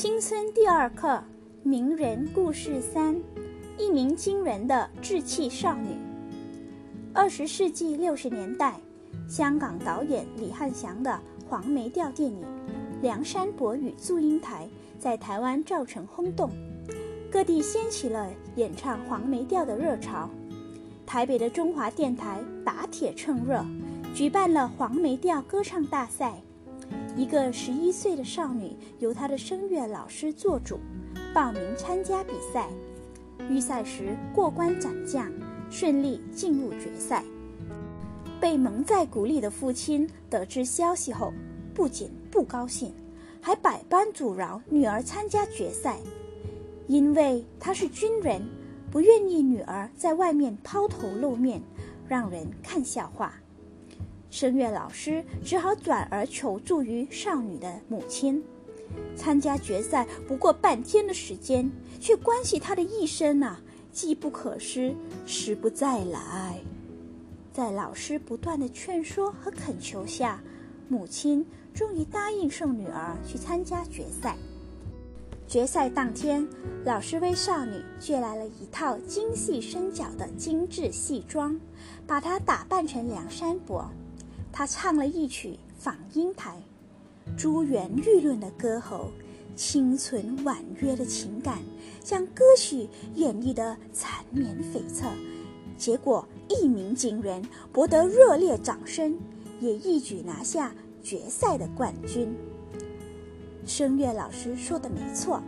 [0.00, 1.22] 新村第二课
[1.62, 3.14] 名人故事三：
[3.76, 5.94] 一鸣惊人的稚气少女。
[7.12, 8.80] 二十世纪六十年代，
[9.28, 12.40] 香港导演李翰祥的黄梅调电影
[13.02, 14.66] 《梁山伯与祝英台》
[14.98, 16.48] 在台湾造成轰动，
[17.30, 18.26] 各地掀起了
[18.56, 20.30] 演唱黄梅调的热潮。
[21.04, 23.62] 台北的中华电台打铁趁热，
[24.14, 26.40] 举办了黄梅调歌唱大赛。
[27.20, 30.80] 一个十一岁的少女由她的声乐老师做主，
[31.34, 32.66] 报名参加比赛。
[33.50, 35.30] 预赛时过关斩将，
[35.68, 37.22] 顺利进入决赛。
[38.40, 41.30] 被蒙在鼓里的父亲得知消息后，
[41.74, 42.90] 不仅不高兴，
[43.38, 45.98] 还百般阻挠女儿参加决赛，
[46.86, 48.40] 因为他是军人，
[48.90, 51.60] 不愿意女儿在外面抛头露面，
[52.08, 53.34] 让人看笑话。
[54.30, 58.42] 声乐老师只好转而求助于少女的母亲。
[59.14, 63.60] 参加决赛不过半天的时间，却关系她的一生啊！
[63.92, 64.94] 机不可失，
[65.26, 66.60] 时不再来。
[67.52, 70.40] 在老师不断的劝说和恳求下，
[70.88, 74.36] 母亲终于答应送女儿去参加决赛。
[75.48, 76.46] 决赛当天，
[76.84, 81.58] 老师为少女借来了一套精细身脚的精致戏装，
[82.06, 83.90] 把她打扮成梁山伯。
[84.52, 86.60] 他唱了一曲《访英台》，
[87.36, 89.10] 珠圆玉润的歌喉，
[89.54, 91.58] 清纯婉约的情感，
[92.02, 95.12] 将歌曲演绎得缠绵悱恻，
[95.76, 99.16] 结果一鸣惊人，博得热烈掌声，
[99.60, 102.34] 也一举拿下决赛的冠军。
[103.66, 105.40] 声乐老师说的没错，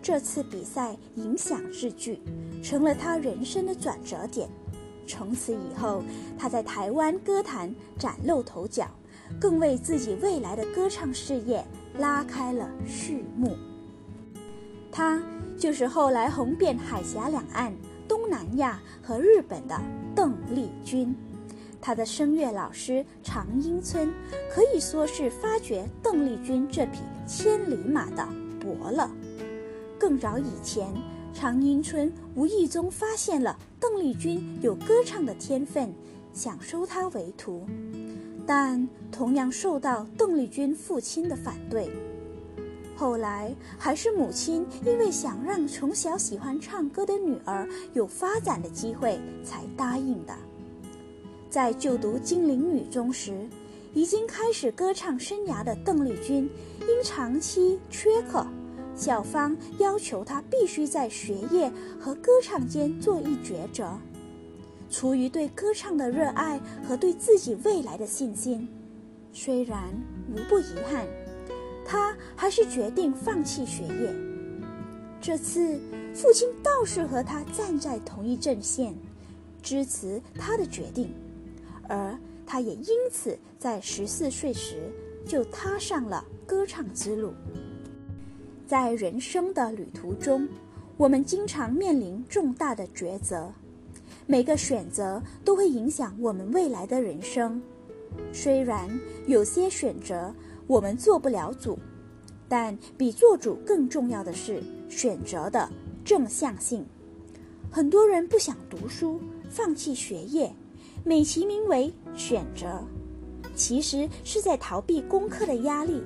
[0.00, 2.18] 这次比赛影响至巨，
[2.62, 4.48] 成了他人生的转折点。
[5.12, 6.02] 从此以后，
[6.38, 8.88] 他在台湾歌坛崭露头角，
[9.38, 11.62] 更为自己未来的歌唱事业
[11.98, 13.54] 拉开了序幕。
[14.90, 15.22] 他
[15.58, 17.74] 就是后来红遍海峡两岸、
[18.08, 19.78] 东南亚和日本的
[20.16, 21.14] 邓丽君。
[21.78, 24.10] 他的声乐老师常英村
[24.50, 28.26] 可以说是发掘邓丽君这匹千里马的
[28.58, 29.10] 伯乐。
[29.98, 30.88] 更早以前。
[31.34, 35.92] 常英春无意中发现了邓丽君有歌唱的天分，
[36.32, 37.66] 想收她为徒，
[38.46, 41.90] 但同样受到邓丽君父亲的反对。
[42.94, 50.34] 后来还是母亲因为想让从小喜欢唱歌的女儿有发展的机会，才答应的。
[51.50, 53.48] 在就读金陵女中时，
[53.94, 56.48] 已经开始歌唱生涯的邓丽君，
[56.82, 58.46] 因长期缺课。
[58.94, 63.98] 校方要求他必须在学业和歌唱间做一抉择。
[64.90, 68.68] 出于对歌唱的热爱和对自己未来的信心，
[69.32, 69.78] 虽然
[70.30, 71.06] 无不遗憾，
[71.86, 74.14] 他还是决定放弃学业。
[75.18, 75.80] 这次，
[76.12, 78.94] 父亲倒是和他站在同一阵线，
[79.62, 81.14] 支持他的决定，
[81.88, 84.92] 而他也因此在十四岁时
[85.26, 87.32] 就踏上了歌唱之路。
[88.72, 90.48] 在人生的旅途中，
[90.96, 93.52] 我们经常面临重大的抉择，
[94.26, 97.60] 每个选择都会影响我们未来的人生。
[98.32, 98.88] 虽然
[99.26, 100.34] 有些选择
[100.66, 101.78] 我们做不了主，
[102.48, 105.68] 但比做主更重要的是选择的
[106.02, 106.82] 正向性。
[107.70, 110.50] 很多人不想读书，放弃学业，
[111.04, 112.82] 美其名为选择，
[113.54, 116.02] 其实是在逃避功课的压力。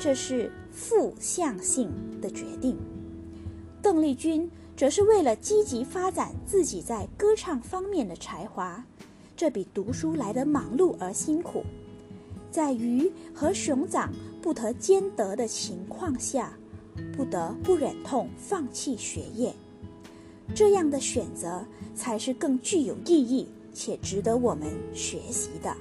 [0.00, 2.76] 这是负向性的决定。
[3.80, 8.84] 邓丽君则是为了积极发展自己在歌唱方面的才华，
[9.36, 11.64] 这比读书来得忙碌而辛苦。
[12.50, 16.52] 在鱼和熊掌不得兼得的情况下，
[17.16, 19.54] 不得不忍痛放弃学业。
[20.54, 21.64] 这样的选择
[21.94, 25.74] 才是更具有意义且值得我们学习的。